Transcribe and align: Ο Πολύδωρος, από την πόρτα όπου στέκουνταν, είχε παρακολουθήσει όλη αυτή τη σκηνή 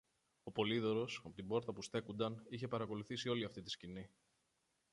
Ο 0.43 0.51
Πολύδωρος, 0.51 1.19
από 1.23 1.35
την 1.35 1.47
πόρτα 1.47 1.67
όπου 1.69 1.81
στέκουνταν, 1.81 2.45
είχε 2.49 2.67
παρακολουθήσει 2.67 3.29
όλη 3.29 3.45
αυτή 3.45 3.61
τη 3.61 3.69
σκηνή 3.69 4.09